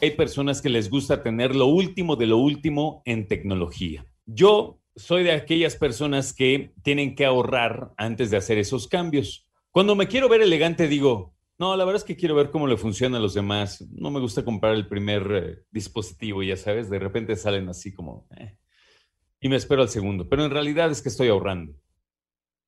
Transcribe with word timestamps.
Hay 0.01 0.11
personas 0.15 0.59
que 0.59 0.69
les 0.69 0.89
gusta 0.89 1.21
tener 1.21 1.55
lo 1.55 1.67
último 1.67 2.15
de 2.15 2.25
lo 2.25 2.37
último 2.37 3.03
en 3.05 3.27
tecnología. 3.27 4.07
Yo 4.25 4.81
soy 4.95 5.21
de 5.21 5.33
aquellas 5.33 5.75
personas 5.75 6.33
que 6.33 6.73
tienen 6.81 7.13
que 7.13 7.25
ahorrar 7.25 7.93
antes 7.95 8.31
de 8.31 8.37
hacer 8.37 8.57
esos 8.57 8.87
cambios. 8.87 9.47
Cuando 9.69 9.93
me 9.93 10.07
quiero 10.07 10.29
ver 10.29 10.41
elegante 10.41 10.87
digo, 10.87 11.35
no, 11.59 11.77
la 11.77 11.85
verdad 11.85 12.01
es 12.01 12.05
que 12.05 12.15
quiero 12.15 12.33
ver 12.33 12.49
cómo 12.49 12.65
le 12.65 12.77
funciona 12.77 13.17
a 13.17 13.21
los 13.21 13.35
demás. 13.35 13.85
No 13.91 14.09
me 14.09 14.19
gusta 14.19 14.43
comprar 14.43 14.73
el 14.73 14.87
primer 14.87 15.31
eh, 15.31 15.59
dispositivo, 15.69 16.41
ya 16.41 16.57
sabes, 16.57 16.89
de 16.89 16.97
repente 16.97 17.35
salen 17.35 17.69
así 17.69 17.93
como... 17.93 18.25
eh, 18.35 18.57
y 19.39 19.49
me 19.49 19.57
espero 19.57 19.83
al 19.83 19.89
segundo, 19.89 20.27
pero 20.27 20.43
en 20.43 20.49
realidad 20.49 20.89
es 20.89 21.03
que 21.03 21.09
estoy 21.09 21.27
ahorrando. 21.27 21.75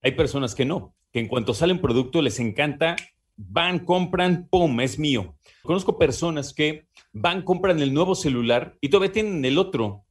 Hay 0.01 0.13
personas 0.13 0.55
que 0.55 0.65
no, 0.65 0.95
que 1.11 1.19
en 1.19 1.27
cuanto 1.27 1.53
sale 1.53 1.73
un 1.73 1.81
producto 1.81 2.21
les 2.21 2.39
encanta, 2.39 2.95
van, 3.35 3.79
compran, 3.79 4.47
¡pum!, 4.49 4.79
es 4.81 4.99
mío. 4.99 5.35
Conozco 5.63 5.97
personas 5.97 6.53
que 6.53 6.85
van, 7.13 7.41
compran 7.41 7.79
el 7.81 7.93
nuevo 7.93 8.15
celular 8.15 8.77
y 8.81 8.89
todavía 8.89 9.11
tienen 9.11 9.43
el 9.45 9.57
otro. 9.57 10.05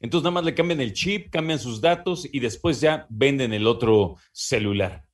Entonces 0.00 0.24
nada 0.24 0.34
más 0.34 0.44
le 0.44 0.54
cambian 0.54 0.80
el 0.80 0.92
chip, 0.92 1.30
cambian 1.30 1.58
sus 1.58 1.80
datos 1.80 2.28
y 2.30 2.40
después 2.40 2.80
ya 2.80 3.06
venden 3.08 3.52
el 3.52 3.66
otro 3.66 4.16
celular. 4.32 5.04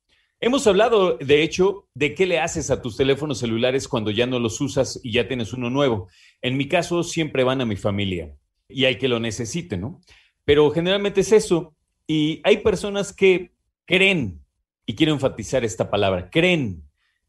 Hemos 0.41 0.65
hablado, 0.67 1.17
de 1.17 1.43
hecho, 1.43 1.87
de 1.93 2.15
qué 2.15 2.25
le 2.25 2.39
haces 2.39 2.71
a 2.71 2.81
tus 2.81 2.95
teléfonos 2.95 3.39
celulares 3.39 3.87
cuando 3.87 4.09
ya 4.09 4.25
no 4.25 4.39
los 4.39 4.61
usas 4.61 4.99
y 5.03 5.11
ya 5.11 5.27
tienes 5.27 5.53
uno 5.53 5.69
nuevo. 5.69 6.07
En 6.41 6.55
mi 6.55 6.67
caso, 6.67 7.03
siempre 7.03 7.43
van 7.43 7.61
a 7.61 7.65
mi 7.65 7.75
familia 7.75 8.33
y 8.69 8.85
hay 8.85 8.97
que 8.97 9.09
lo 9.09 9.19
necesite, 9.19 9.77
¿no? 9.77 9.99
Pero 10.45 10.71
generalmente 10.71 11.21
es 11.21 11.33
eso. 11.33 11.75
Y 12.07 12.41
hay 12.43 12.57
personas 12.57 13.11
que 13.11 13.51
creen, 13.89 14.45
y 14.85 14.95
quiero 14.95 15.13
enfatizar 15.13 15.65
esta 15.65 15.89
palabra, 15.89 16.29
creen 16.29 16.83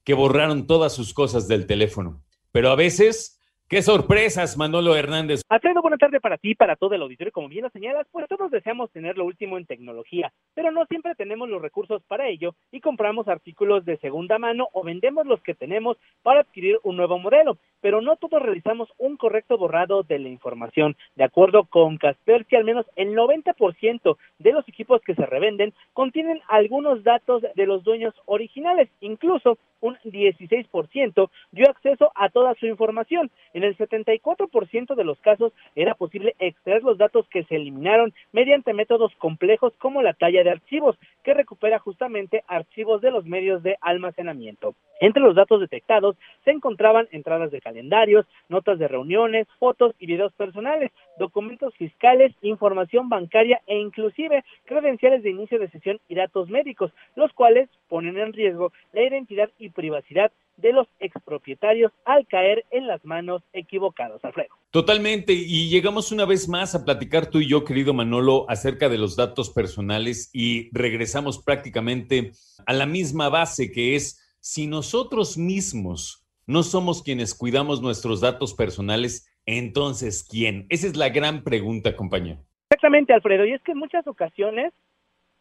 que 0.04 0.12
borraron 0.12 0.66
todas 0.66 0.92
sus 0.92 1.14
cosas 1.14 1.48
del 1.48 1.66
teléfono. 1.66 2.22
Pero 2.52 2.70
a 2.70 2.76
veces, 2.76 3.39
qué 3.70 3.82
sorpresas, 3.82 4.58
Manolo 4.58 4.96
Hernández. 4.96 5.42
Alfredo, 5.48 5.80
buena 5.80 5.96
tarde 5.96 6.20
para 6.20 6.36
ti, 6.36 6.56
para 6.56 6.74
todo 6.74 6.94
el 6.94 7.02
auditorio. 7.02 7.32
Como 7.32 7.48
bien 7.48 7.62
lo 7.62 7.70
señalas, 7.70 8.04
pues 8.10 8.26
todos 8.28 8.50
deseamos 8.50 8.90
tener 8.90 9.16
lo 9.16 9.24
último 9.24 9.56
en 9.56 9.64
tecnología, 9.64 10.32
pero 10.54 10.72
no 10.72 10.84
siempre 10.86 11.14
tenemos 11.14 11.48
los 11.48 11.62
recursos 11.62 12.02
para 12.08 12.28
ello 12.28 12.56
y 12.72 12.80
compramos 12.80 13.28
artículos 13.28 13.84
de 13.84 13.96
segunda 13.98 14.38
mano 14.38 14.68
o 14.72 14.82
vendemos 14.82 15.24
los 15.24 15.40
que 15.42 15.54
tenemos 15.54 15.96
para 16.24 16.40
adquirir 16.40 16.80
un 16.82 16.96
nuevo 16.96 17.18
modelo. 17.20 17.58
Pero 17.80 18.00
no 18.00 18.16
todos 18.16 18.42
realizamos 18.42 18.88
un 18.98 19.16
correcto 19.16 19.56
borrado 19.56 20.02
de 20.02 20.18
la 20.18 20.28
información. 20.28 20.96
De 21.14 21.24
acuerdo 21.24 21.64
con 21.64 21.96
Kaspersky, 21.96 22.56
al 22.56 22.64
menos 22.64 22.86
el 22.96 23.14
90% 23.14 24.16
de 24.38 24.52
los 24.52 24.68
equipos 24.68 25.00
que 25.02 25.14
se 25.14 25.24
revenden 25.24 25.72
contienen 25.92 26.40
algunos 26.48 27.04
datos 27.04 27.42
de 27.54 27.66
los 27.66 27.84
dueños 27.84 28.14
originales. 28.26 28.88
Incluso 29.00 29.58
un 29.80 29.96
16% 30.04 31.30
dio 31.52 31.70
acceso 31.70 32.12
a 32.14 32.28
toda 32.28 32.54
su 32.56 32.66
información. 32.66 33.30
En 33.60 33.64
el 33.64 33.76
74% 33.76 34.94
de 34.94 35.04
los 35.04 35.20
casos 35.20 35.52
era 35.74 35.94
posible 35.94 36.34
extraer 36.38 36.82
los 36.82 36.96
datos 36.96 37.28
que 37.28 37.44
se 37.44 37.56
eliminaron 37.56 38.14
mediante 38.32 38.72
métodos 38.72 39.14
complejos 39.16 39.74
como 39.76 40.00
la 40.00 40.14
talla 40.14 40.42
de 40.42 40.48
archivos, 40.48 40.96
que 41.22 41.34
recupera 41.34 41.78
justamente 41.78 42.42
archivos 42.48 43.02
de 43.02 43.10
los 43.10 43.26
medios 43.26 43.62
de 43.62 43.76
almacenamiento. 43.82 44.74
Entre 45.00 45.22
los 45.22 45.34
datos 45.34 45.60
detectados 45.60 46.16
se 46.44 46.50
encontraban 46.50 47.08
entradas 47.10 47.50
de 47.50 47.60
calendarios, 47.60 48.26
notas 48.48 48.78
de 48.78 48.86
reuniones, 48.86 49.48
fotos 49.58 49.94
y 49.98 50.06
videos 50.06 50.32
personales, 50.34 50.92
documentos 51.18 51.74
fiscales, 51.74 52.34
información 52.42 53.08
bancaria 53.08 53.62
e 53.66 53.78
inclusive 53.78 54.44
credenciales 54.66 55.22
de 55.22 55.30
inicio 55.30 55.58
de 55.58 55.70
sesión 55.70 56.00
y 56.08 56.14
datos 56.14 56.50
médicos, 56.50 56.92
los 57.16 57.32
cuales 57.32 57.70
ponen 57.88 58.18
en 58.18 58.34
riesgo 58.34 58.72
la 58.92 59.02
identidad 59.02 59.50
y 59.58 59.70
privacidad 59.70 60.30
de 60.58 60.72
los 60.74 60.86
expropietarios 60.98 61.90
al 62.04 62.26
caer 62.26 62.66
en 62.70 62.86
las 62.86 63.02
manos 63.04 63.42
equivocadas, 63.54 64.22
Alfredo. 64.22 64.54
Totalmente, 64.70 65.32
y 65.32 65.70
llegamos 65.70 66.12
una 66.12 66.26
vez 66.26 66.48
más 66.48 66.74
a 66.74 66.84
platicar 66.84 67.26
tú 67.26 67.40
y 67.40 67.48
yo, 67.48 67.64
querido 67.64 67.94
Manolo, 67.94 68.44
acerca 68.48 68.90
de 68.90 68.98
los 68.98 69.16
datos 69.16 69.50
personales 69.50 70.30
y 70.34 70.68
regresamos 70.72 71.42
prácticamente 71.42 72.32
a 72.66 72.74
la 72.74 72.84
misma 72.84 73.30
base 73.30 73.72
que 73.72 73.96
es 73.96 74.19
si 74.40 74.66
nosotros 74.66 75.38
mismos 75.38 76.26
no 76.46 76.62
somos 76.62 77.02
quienes 77.02 77.34
cuidamos 77.34 77.80
nuestros 77.80 78.20
datos 78.20 78.54
personales, 78.54 79.30
entonces 79.46 80.26
¿quién? 80.28 80.66
Esa 80.68 80.86
es 80.88 80.96
la 80.96 81.10
gran 81.10 81.44
pregunta, 81.44 81.94
compañero. 81.94 82.40
Exactamente, 82.70 83.12
Alfredo, 83.12 83.44
y 83.44 83.52
es 83.52 83.62
que 83.62 83.72
en 83.72 83.78
muchas 83.78 84.06
ocasiones 84.06 84.72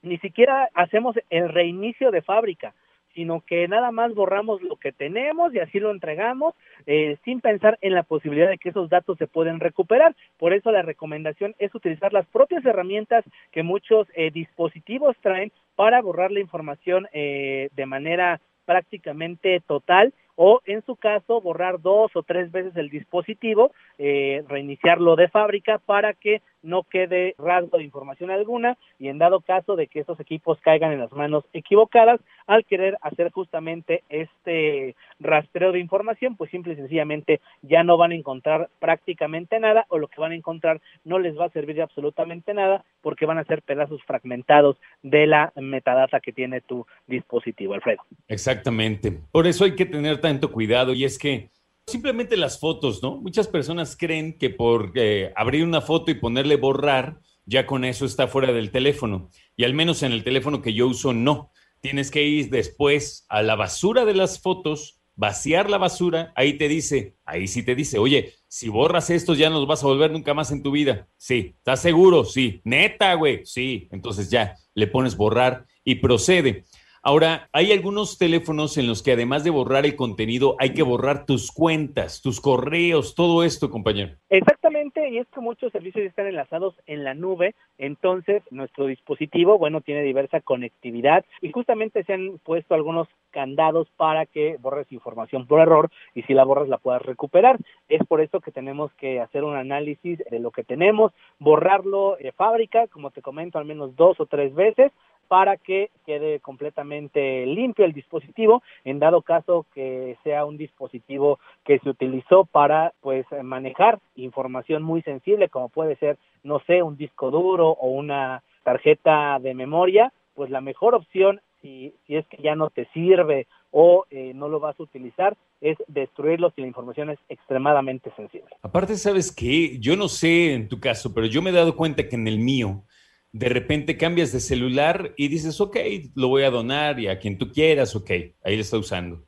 ni 0.01 0.17
siquiera 0.19 0.69
hacemos 0.73 1.15
el 1.29 1.49
reinicio 1.49 2.11
de 2.11 2.21
fábrica, 2.21 2.73
sino 3.13 3.41
que 3.41 3.67
nada 3.67 3.91
más 3.91 4.13
borramos 4.13 4.61
lo 4.61 4.75
que 4.75 4.91
tenemos 4.91 5.53
y 5.53 5.59
así 5.59 5.79
lo 5.79 5.91
entregamos 5.91 6.53
eh, 6.85 7.17
sin 7.25 7.41
pensar 7.41 7.77
en 7.81 7.93
la 7.93 8.03
posibilidad 8.03 8.49
de 8.49 8.57
que 8.57 8.69
esos 8.69 8.89
datos 8.89 9.17
se 9.17 9.27
pueden 9.27 9.59
recuperar. 9.59 10.15
Por 10.37 10.53
eso 10.53 10.71
la 10.71 10.83
recomendación 10.83 11.55
es 11.59 11.73
utilizar 11.73 12.13
las 12.13 12.27
propias 12.27 12.63
herramientas 12.65 13.25
que 13.51 13.63
muchos 13.63 14.07
eh, 14.13 14.31
dispositivos 14.31 15.17
traen 15.21 15.51
para 15.75 16.01
borrar 16.01 16.31
la 16.31 16.39
información 16.39 17.07
eh, 17.11 17.69
de 17.75 17.85
manera 17.85 18.41
prácticamente 18.69 19.59
total 19.65 20.13
o 20.35 20.61
en 20.67 20.85
su 20.85 20.95
caso 20.95 21.41
borrar 21.41 21.81
dos 21.81 22.15
o 22.15 22.21
tres 22.21 22.51
veces 22.51 22.75
el 22.75 22.91
dispositivo, 22.91 23.71
eh, 23.97 24.43
reiniciarlo 24.47 25.15
de 25.15 25.27
fábrica 25.27 25.79
para 25.79 26.13
que 26.13 26.43
no 26.61 26.83
quede 26.83 27.35
rasgo 27.37 27.77
de 27.77 27.83
información 27.83 28.31
alguna 28.31 28.77
y 28.99 29.07
en 29.07 29.17
dado 29.17 29.41
caso 29.41 29.75
de 29.75 29.87
que 29.87 29.99
esos 29.99 30.19
equipos 30.19 30.59
caigan 30.61 30.91
en 30.91 30.99
las 30.99 31.11
manos 31.11 31.43
equivocadas, 31.53 32.19
al 32.47 32.65
querer 32.65 32.97
hacer 33.01 33.31
justamente 33.31 34.03
este 34.09 34.95
rastreo 35.19 35.71
de 35.71 35.79
información, 35.79 36.35
pues 36.35 36.51
simple 36.51 36.73
y 36.73 36.77
sencillamente 36.77 37.41
ya 37.61 37.83
no 37.83 37.97
van 37.97 38.11
a 38.11 38.15
encontrar 38.15 38.69
prácticamente 38.79 39.59
nada 39.59 39.85
o 39.89 39.97
lo 39.97 40.07
que 40.07 40.21
van 40.21 40.31
a 40.31 40.35
encontrar 40.35 40.81
no 41.03 41.19
les 41.19 41.37
va 41.37 41.45
a 41.45 41.51
servir 41.51 41.75
de 41.75 41.83
absolutamente 41.83 42.53
nada 42.53 42.83
porque 43.01 43.25
van 43.25 43.37
a 43.37 43.45
ser 43.45 43.61
pedazos 43.61 44.01
fragmentados 44.03 44.77
de 45.03 45.27
la 45.27 45.51
metadata 45.55 46.19
que 46.19 46.33
tiene 46.33 46.61
tu 46.61 46.85
dispositivo, 47.07 47.73
Alfredo. 47.73 48.03
Exactamente. 48.27 49.19
Por 49.31 49.47
eso 49.47 49.63
hay 49.63 49.75
que 49.75 49.85
tener 49.85 50.19
tanto 50.19 50.51
cuidado 50.51 50.93
y 50.93 51.05
es 51.05 51.17
que 51.17 51.49
simplemente 51.89 52.37
las 52.37 52.59
fotos, 52.59 53.01
¿no? 53.03 53.17
Muchas 53.17 53.47
personas 53.47 53.95
creen 53.97 54.37
que 54.37 54.49
por 54.49 54.91
eh, 54.95 55.31
abrir 55.35 55.63
una 55.63 55.81
foto 55.81 56.11
y 56.11 56.15
ponerle 56.15 56.55
borrar, 56.55 57.19
ya 57.45 57.65
con 57.65 57.83
eso 57.83 58.05
está 58.05 58.27
fuera 58.27 58.53
del 58.53 58.71
teléfono. 58.71 59.29
Y 59.57 59.63
al 59.63 59.73
menos 59.73 60.03
en 60.03 60.11
el 60.11 60.23
teléfono 60.23 60.61
que 60.61 60.73
yo 60.73 60.87
uso, 60.87 61.13
no. 61.13 61.51
Tienes 61.81 62.11
que 62.11 62.23
ir 62.23 62.49
después 62.49 63.25
a 63.29 63.41
la 63.41 63.55
basura 63.55 64.05
de 64.05 64.13
las 64.13 64.41
fotos, 64.41 64.99
vaciar 65.15 65.69
la 65.69 65.77
basura, 65.77 66.31
ahí 66.35 66.53
te 66.53 66.67
dice, 66.67 67.15
ahí 67.25 67.47
sí 67.47 67.63
te 67.63 67.75
dice, 67.75 67.99
oye, 67.99 68.35
si 68.47 68.69
borras 68.69 69.09
esto 69.09 69.35
ya 69.35 69.49
no 69.49 69.59
los 69.59 69.67
vas 69.67 69.83
a 69.83 69.87
volver 69.87 70.11
nunca 70.11 70.33
más 70.33 70.51
en 70.51 70.63
tu 70.63 70.71
vida. 70.71 71.07
Sí, 71.17 71.53
¿estás 71.57 71.81
seguro? 71.81 72.25
Sí. 72.25 72.61
Neta, 72.63 73.13
güey. 73.13 73.45
Sí. 73.45 73.87
Entonces 73.91 74.29
ya 74.29 74.55
le 74.73 74.87
pones 74.87 75.15
borrar 75.15 75.65
y 75.83 75.95
procede. 75.95 76.65
Ahora, 77.01 77.47
hay 77.53 77.71
algunos 77.71 78.17
teléfonos 78.17 78.77
en 78.77 78.85
los 78.85 79.01
que 79.01 79.13
además 79.13 79.45
de 79.45 79.51
borrar 79.51 79.85
el 79.85 79.95
contenido, 79.95 80.57
hay 80.59 80.73
que 80.73 80.83
borrar 80.83 81.25
tus 81.25 81.49
cuentas, 81.49 82.21
tus 82.21 82.41
correos, 82.41 83.15
todo 83.15 83.43
esto, 83.43 83.69
compañero. 83.69 84.15
Exactamente, 84.29 85.07
y 85.09 85.17
es 85.17 85.27
que 85.29 85.39
muchos 85.39 85.71
servicios 85.71 86.05
están 86.05 86.27
enlazados 86.27 86.75
en 86.87 87.05
la 87.05 87.13
nube, 87.13 87.55
entonces 87.77 88.43
nuestro 88.51 88.85
dispositivo, 88.85 89.57
bueno, 89.57 89.79
tiene 89.79 90.03
diversa 90.03 90.41
conectividad 90.41 91.23
y 91.41 91.51
justamente 91.51 92.03
se 92.03 92.13
han 92.13 92.37
puesto 92.39 92.75
algunos 92.75 93.07
candados 93.31 93.87
para 93.95 94.25
que 94.25 94.57
borres 94.59 94.91
información 94.91 95.47
por 95.47 95.61
error 95.61 95.89
y 96.13 96.23
si 96.23 96.33
la 96.33 96.43
borras 96.43 96.67
la 96.67 96.79
puedas 96.79 97.01
recuperar. 97.01 97.59
Es 97.87 98.05
por 98.07 98.19
eso 98.19 98.41
que 98.41 98.51
tenemos 98.51 98.91
que 98.95 99.21
hacer 99.21 99.45
un 99.45 99.55
análisis 99.55 100.19
de 100.29 100.39
lo 100.39 100.51
que 100.51 100.65
tenemos, 100.65 101.13
borrarlo 101.39 102.17
de 102.21 102.33
fábrica, 102.33 102.87
como 102.87 103.11
te 103.11 103.21
comento, 103.21 103.57
al 103.57 103.65
menos 103.65 103.95
dos 103.95 104.19
o 104.19 104.25
tres 104.25 104.53
veces 104.53 104.91
para 105.29 105.55
que 105.57 105.91
quede 106.05 106.39
completamente 106.39 107.45
limpio 107.45 107.85
el 107.85 107.93
dispositivo, 107.93 108.61
en 108.83 108.99
dado 108.99 109.21
caso 109.21 109.65
que 109.73 110.17
sea 110.23 110.43
un 110.43 110.57
dispositivo 110.57 111.39
que 111.63 111.79
se 111.79 111.89
utilizó 111.89 112.45
para 112.45 112.93
pues 112.99 113.25
manejar 113.43 113.99
información 114.15 114.83
muy 114.83 115.01
sensible 115.03 115.47
como 115.47 115.69
puede 115.69 115.95
ser, 115.97 116.17
no 116.43 116.59
sé, 116.67 116.83
un 116.83 116.97
disco 116.97 117.31
duro 117.31 117.69
o 117.69 117.89
una 117.91 118.43
tarjeta 118.63 119.39
de 119.39 119.53
memoria, 119.53 120.11
pues 120.33 120.49
la 120.49 120.61
mejor 120.61 120.95
opción 120.95 121.39
si, 121.61 121.93
si 122.07 122.15
es 122.15 122.25
que 122.27 122.41
ya 122.41 122.55
no 122.55 122.69
te 122.69 122.87
sirve 122.93 123.47
o 123.71 124.05
eh, 124.09 124.31
no 124.33 124.49
lo 124.49 124.59
vas 124.59 124.79
a 124.79 124.83
utilizar, 124.83 125.37
es 125.61 125.77
destruirlo 125.87 126.51
si 126.51 126.61
la 126.61 126.67
información 126.67 127.09
es 127.11 127.19
extremadamente 127.29 128.11
sensible. 128.15 128.49
Aparte, 128.61 128.95
¿sabes 128.95 129.31
qué? 129.31 129.77
Yo 129.79 129.95
no 129.95 130.07
sé 130.07 130.53
en 130.53 130.67
tu 130.67 130.79
caso, 130.79 131.13
pero 131.13 131.27
yo 131.27 131.41
me 131.41 131.51
he 131.51 131.53
dado 131.53 131.75
cuenta 131.75 132.07
que 132.07 132.15
en 132.15 132.27
el 132.27 132.39
mío, 132.39 132.81
de 133.31 133.49
repente 133.49 133.97
cambias 133.97 134.31
de 134.31 134.39
celular 134.39 135.13
y 135.17 135.27
dices, 135.27 135.61
ok, 135.61 135.77
lo 136.15 136.29
voy 136.29 136.43
a 136.43 136.49
donar 136.49 136.99
y 136.99 137.07
a 137.07 137.19
quien 137.19 137.37
tú 137.37 137.51
quieras, 137.51 137.95
ok, 137.95 138.09
ahí 138.43 138.55
lo 138.55 138.61
está 138.61 138.77
usando. 138.77 139.25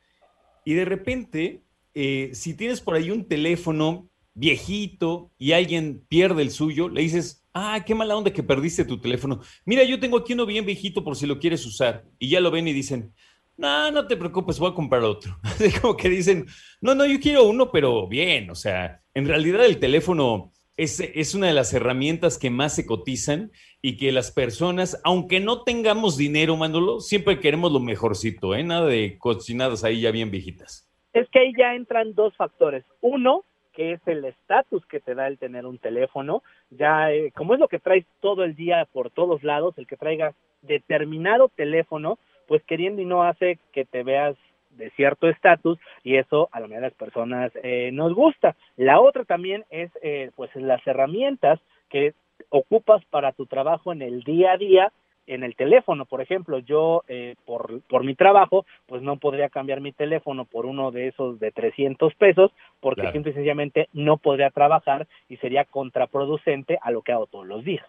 Y 0.66 0.74
de 0.74 0.86
repente, 0.86 1.64
eh, 1.94 2.32
si 2.34 2.56
tienes 2.56 2.82
por 2.82 2.96
ahí 2.96 3.12
un 3.12 3.28
teléfono 3.28 4.10
viejito 4.34 5.32
y 5.38 5.52
alguien 5.52 6.06
pierde 6.08 6.42
el 6.42 6.52
suyo, 6.52 6.90
le 6.90 7.02
dices, 7.02 7.46
ah, 7.54 7.84
qué 7.86 7.96
mala 7.96 8.16
onda 8.16 8.32
que 8.32 8.44
perdiste 8.44 8.86
tu 8.86 9.00
teléfono. 9.00 9.42
Mira, 9.66 9.84
yo 9.84 10.00
tengo 10.00 10.18
aquí 10.18 10.34
uno 10.34 10.46
bien 10.46 10.66
viejito 10.66 11.04
por 11.04 11.16
si 11.16 11.26
lo 11.26 11.40
quieres 11.40 11.66
usar. 11.66 12.06
Y 12.18 12.30
ya 12.30 12.40
lo 12.40 12.52
ven 12.52 12.68
y 12.68 12.74
dicen, 12.74 13.14
no, 13.58 13.92
no 13.92 14.08
te 14.08 14.18
preocupes, 14.18 14.60
voy 14.60 14.72
a 14.72 14.76
comprar 14.76 15.04
otro. 15.04 15.38
Así 15.44 15.72
como 15.72 15.96
que 15.96 16.10
dicen, 16.10 16.48
no, 16.82 16.96
no, 16.96 17.06
yo 17.06 17.20
quiero 17.20 17.44
uno, 17.46 17.72
pero 17.72 18.08
bien, 18.08 18.50
o 18.50 18.56
sea, 18.56 19.02
en 19.14 19.28
realidad 19.28 19.66
el 19.66 19.80
teléfono 19.80 20.52
es, 20.78 21.00
es 21.00 21.36
una 21.36 21.48
de 21.48 21.54
las 21.54 21.74
herramientas 21.74 22.38
que 22.38 22.50
más 22.50 22.76
se 22.76 22.86
cotizan 22.86 23.52
y 23.82 23.98
que 23.98 24.12
las 24.12 24.32
personas, 24.32 25.02
aunque 25.04 25.40
no 25.40 25.64
tengamos 25.64 26.18
dinero, 26.18 26.56
Manolo, 26.56 27.00
siempre 27.00 27.40
queremos 27.40 27.72
lo 27.72 27.80
mejorcito, 27.80 28.56
¿eh? 28.56 28.64
Nada 28.64 28.88
de 28.88 29.18
cocinadas 29.18 29.84
ahí 29.84 30.02
ya 30.02 30.12
bien 30.12 30.32
viejitas. 30.32 30.88
Es 31.14 31.28
que 31.30 31.40
ahí 31.40 31.54
ya 31.58 31.76
entran 31.76 32.14
dos 32.14 32.36
factores. 32.36 32.86
Uno, 33.02 33.44
que 33.74 33.94
es 33.94 34.02
el 34.06 34.24
estatus 34.26 34.86
que 34.86 35.00
te 35.00 35.16
da 35.16 35.28
el 35.28 35.38
tener 35.38 35.66
un 35.66 35.78
teléfono. 35.78 36.44
Ya, 36.70 37.12
eh, 37.12 37.32
como 37.36 37.54
es 37.54 37.60
lo 37.60 37.68
que 37.68 37.80
traes 37.80 38.06
todo 38.20 38.44
el 38.44 38.56
día 38.56 38.88
por 38.92 39.10
todos 39.10 39.44
lados, 39.44 39.78
el 39.78 39.88
que 39.88 39.98
traigas 39.98 40.36
determinado 40.62 41.50
teléfono, 41.50 42.20
pues 42.48 42.64
queriendo 42.64 43.02
y 43.02 43.06
no 43.06 43.24
hace 43.24 43.60
que 43.74 43.86
te 43.86 44.04
veas 44.04 44.36
de 44.78 44.90
cierto 44.92 45.28
estatus 45.30 45.78
y 46.04 46.16
eso 46.16 46.50
a 46.52 46.60
la 46.60 46.68
mayoría 46.68 46.88
de 46.88 46.90
las 46.90 46.98
personas 46.98 47.52
eh, 47.64 47.92
nos 47.94 48.14
gusta. 48.14 48.56
La 48.78 49.00
otra 49.00 49.26
también 49.26 49.66
es 49.70 49.92
eh, 50.02 50.32
pues 50.36 50.50
las 50.56 50.86
herramientas 50.86 51.60
que 51.90 52.14
ocupas 52.50 53.04
para 53.06 53.32
tu 53.34 53.46
trabajo 53.46 53.92
en 53.92 54.02
el 54.02 54.24
día 54.24 54.54
a 54.54 54.58
día 54.58 54.92
en 55.28 55.44
el 55.44 55.56
teléfono, 55.56 56.06
por 56.06 56.22
ejemplo, 56.22 56.60
yo 56.60 57.04
eh, 57.08 57.36
por, 57.46 57.82
por 57.84 58.04
mi 58.04 58.16
trabajo, 58.16 58.66
pues 58.88 59.02
no 59.02 59.18
podría 59.18 59.50
cambiar 59.50 59.80
mi 59.80 59.92
teléfono 59.92 60.46
por 60.46 60.66
uno 60.66 60.92
de 60.92 61.08
esos 61.08 61.40
de 61.40 61.52
300 61.52 62.14
pesos, 62.16 62.52
porque 62.80 63.02
Claro. 63.02 63.14
simple 63.14 63.32
y 63.32 63.36
sencillamente 63.36 63.88
no 63.94 64.18
podría 64.18 64.50
trabajar 64.50 65.08
y 65.30 65.38
sería 65.38 65.64
contraproducente 65.66 66.80
a 66.82 66.92
lo 66.92 67.02
que 67.02 67.12
hago 67.12 67.28
todos 67.28 67.46
los 67.46 67.64
días. 67.64 67.86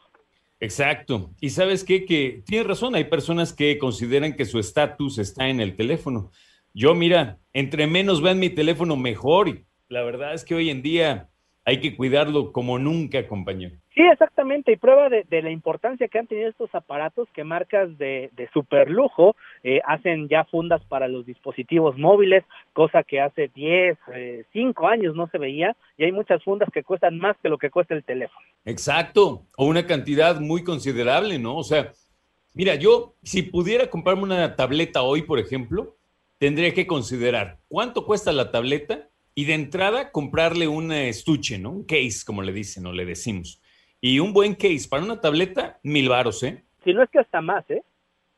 Exacto. 0.61 1.31
Y 1.41 1.51
sabes 1.51 1.83
qué? 1.83 2.05
Que 2.05 2.43
tienes 2.47 2.69
razón, 2.69 2.95
hay 2.95 3.05
personas 3.05 3.53
que 3.53 3.79
consideran 3.79 4.35
que 4.35 4.45
su 4.45 4.61
estatus 4.61 5.19
está 5.19 5.49
en 5.49 5.61
el 5.61 5.75
teléfono. 5.75 6.31
Yo, 6.75 6.95
mira, 6.95 7.39
entre 7.53 7.87
menos 7.87 8.23
vean 8.23 8.39
mi 8.39 8.51
teléfono, 8.51 8.97
mejor. 8.97 9.49
Y 9.49 9.65
la 9.89 10.03
verdad 10.03 10.35
es 10.35 10.45
que 10.45 10.55
hoy 10.55 10.71
en 10.71 10.83
día 10.83 11.29
hay 11.65 11.81
que 11.81 11.95
cuidarlo 11.95 12.53
como 12.53 12.79
nunca, 12.79 13.27
compañero. 13.29 13.77
Sí, 13.95 14.01
exactamente, 14.01 14.73
y 14.73 14.77
prueba 14.77 15.11
de, 15.11 15.25
de 15.29 15.43
la 15.43 15.51
importancia 15.51 16.09
que 16.09 16.19
han 16.19 16.27
tenido 16.27 16.49
estos 16.49 16.75
aparatos 16.75 17.29
que 17.35 17.45
marcas 17.45 17.97
de, 17.99 18.31
de 18.33 18.49
super 18.55 18.91
lujo 18.91 19.37
eh, 19.63 19.81
hacen 19.87 20.29
ya 20.29 20.45
fundas 20.45 20.83
para 20.87 21.09
los 21.09 21.27
dispositivos 21.27 21.99
móviles, 21.99 22.43
cosa 22.73 23.03
que 23.03 23.21
hace 23.21 23.51
10, 23.55 23.99
eh, 24.15 24.45
5 24.55 24.89
años 24.89 25.15
no 25.15 25.29
se 25.29 25.37
veía, 25.37 25.77
y 25.99 26.05
hay 26.05 26.13
muchas 26.13 26.43
fundas 26.43 26.71
que 26.73 26.83
cuestan 26.83 27.19
más 27.19 27.37
que 27.43 27.51
lo 27.51 27.59
que 27.59 27.71
cuesta 27.71 27.95
el 27.95 28.03
teléfono. 28.03 28.47
Exacto. 28.65 29.43
O 29.59 29.67
una 29.67 29.87
cantidad 29.87 30.41
muy 30.41 30.65
considerable, 30.65 31.39
¿no? 31.39 31.59
O 31.59 31.63
sea, 31.63 31.93
mira, 32.55 32.77
yo 32.77 33.15
si 33.23 33.43
pudiera 33.43 33.91
comprarme 33.91 34.23
una 34.23 34.57
tableta 34.57 35.03
hoy, 35.03 35.21
por 35.21 35.39
ejemplo, 35.39 35.97
tendría 36.43 36.75
que 36.75 36.89
considerar 36.89 37.61
cuánto 37.69 38.05
cuesta 38.05 38.33
la 38.33 38.51
tableta 38.51 39.09
y 39.33 39.45
de 39.45 39.55
entrada 39.55 40.11
comprarle 40.11 40.67
un 40.67 40.91
estuche, 40.91 41.57
¿no? 41.57 41.71
Un 41.71 41.85
case, 41.85 42.25
como 42.27 42.43
le 42.43 42.53
dicen 42.53 42.85
o 42.85 42.93
le 42.93 43.05
decimos. 43.05 43.63
Y 44.01 44.19
un 44.19 44.33
buen 44.33 44.57
case 44.57 44.89
para 44.91 45.05
una 45.05 45.21
tableta, 45.21 45.79
mil 45.85 46.09
varos, 46.09 46.43
¿eh? 46.43 46.65
Si 46.83 46.93
no 46.93 47.05
es 47.05 47.11
que 47.11 47.21
hasta 47.21 47.41
más, 47.41 47.65
¿eh? 47.71 47.85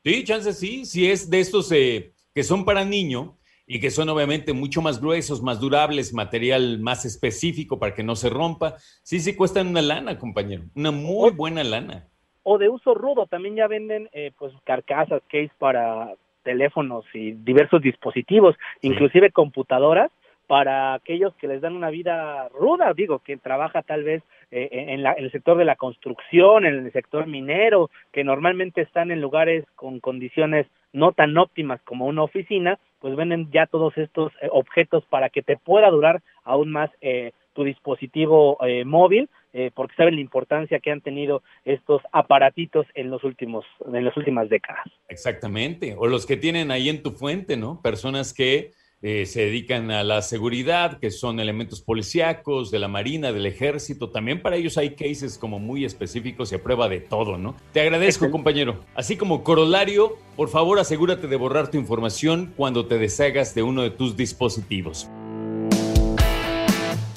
Sí, 0.03 0.23
chance 0.23 0.53
sí, 0.53 0.85
si 0.85 1.09
es 1.09 1.31
de 1.31 1.39
estos 1.39 1.71
eh, 1.71 2.13
que 2.35 2.43
son 2.43 2.63
para 2.63 2.85
niño 2.85 3.39
y 3.65 3.79
que 3.79 3.89
son 3.89 4.07
obviamente 4.09 4.53
mucho 4.53 4.83
más 4.83 5.01
gruesos, 5.01 5.41
más 5.41 5.59
durables, 5.59 6.13
material 6.13 6.77
más 6.81 7.05
específico 7.05 7.79
para 7.79 7.95
que 7.95 8.03
no 8.03 8.15
se 8.15 8.29
rompa. 8.29 8.75
Sí, 9.01 9.19
sí 9.19 9.35
cuestan 9.35 9.69
una 9.69 9.81
lana, 9.81 10.19
compañero, 10.19 10.65
una 10.75 10.91
muy 10.91 11.31
buena 11.31 11.63
lana. 11.63 12.07
o 12.43 12.59
de 12.59 12.69
uso 12.69 12.93
rudo. 12.93 13.25
También 13.25 13.55
ya 13.55 13.67
venden 13.67 14.07
eh, 14.13 14.31
pues 14.37 14.53
carcasas, 14.63 15.23
case 15.27 15.49
para 15.57 16.13
teléfonos 16.45 17.03
y 17.13 17.33
diversos 17.33 17.81
dispositivos, 17.81 18.55
inclusive 18.81 19.31
computadoras 19.31 20.09
para 20.47 20.93
aquellos 20.93 21.33
que 21.35 21.47
les 21.47 21.59
dan 21.59 21.75
una 21.75 21.89
vida 21.89 22.47
ruda, 22.49 22.93
digo, 22.93 23.19
que 23.19 23.35
trabaja 23.35 23.81
tal 23.81 24.03
vez 24.03 24.21
eh, 24.51 24.69
en, 24.71 25.01
la- 25.03 25.13
en 25.13 25.25
el 25.25 25.31
sector 25.31 25.57
de 25.57 25.65
la 25.65 25.75
construcción, 25.75 26.65
en 26.65 26.85
el 26.85 26.91
sector 26.93 27.25
minero, 27.25 27.89
que 28.13 28.23
normalmente 28.23 28.81
están 28.81 29.09
en 29.11 29.21
lugares 29.21 29.65
con 29.75 29.99
condiciones 29.99 30.67
no 30.93 31.11
tan 31.13 31.35
óptimas 31.37 31.81
como 31.81 32.05
una 32.05 32.21
oficina, 32.23 32.77
pues 32.99 33.15
venden 33.15 33.49
ya 33.51 33.65
todos 33.65 33.97
estos 33.97 34.31
eh, 34.41 34.47
objetos 34.51 35.03
para 35.09 35.29
que 35.29 35.41
te 35.41 35.57
pueda 35.57 35.89
durar 35.89 36.21
aún 36.43 36.71
más 36.71 36.91
eh, 37.01 37.31
tu 37.55 37.63
dispositivo 37.63 38.57
eh, 38.63 38.85
móvil, 38.85 39.29
eh, 39.53 39.71
porque 39.73 39.95
saben 39.95 40.15
la 40.15 40.21
importancia 40.21 40.79
que 40.79 40.91
han 40.91 41.01
tenido 41.01 41.41
estos 41.63 42.01
aparatitos 42.11 42.85
en 42.93 43.09
los 43.09 43.23
últimos, 43.23 43.65
en 43.91 44.05
las 44.05 44.15
últimas 44.17 44.49
décadas. 44.49 44.85
Exactamente. 45.07 45.95
O 45.97 46.05
los 46.05 46.25
que 46.25 46.37
tienen 46.37 46.69
ahí 46.69 46.89
en 46.89 47.01
tu 47.01 47.11
fuente, 47.11 47.57
¿no? 47.57 47.81
Personas 47.81 48.33
que 48.33 48.71
eh, 49.01 49.25
se 49.25 49.41
dedican 49.41 49.91
a 49.91 50.03
la 50.03 50.21
seguridad, 50.21 50.99
que 50.99 51.11
son 51.11 51.39
elementos 51.39 51.81
policíacos, 51.81 52.71
de 52.71 52.79
la 52.79 52.87
Marina, 52.87 53.31
del 53.31 53.45
Ejército. 53.45 54.09
También 54.09 54.41
para 54.41 54.55
ellos 54.55 54.77
hay 54.77 54.95
cases 54.95 55.37
como 55.37 55.59
muy 55.59 55.85
específicos 55.85 56.51
y 56.51 56.55
a 56.55 56.63
prueba 56.63 56.89
de 56.89 57.01
todo, 57.01 57.37
¿no? 57.37 57.55
Te 57.71 57.81
agradezco, 57.81 58.31
compañero. 58.31 58.83
Así 58.95 59.15
como 59.15 59.43
corolario, 59.43 60.17
por 60.35 60.49
favor 60.49 60.79
asegúrate 60.79 61.27
de 61.27 61.35
borrar 61.35 61.69
tu 61.69 61.77
información 61.77 62.53
cuando 62.57 62.87
te 62.87 62.97
deshagas 62.97 63.53
de 63.53 63.63
uno 63.63 63.83
de 63.83 63.91
tus 63.91 64.17
dispositivos. 64.17 65.09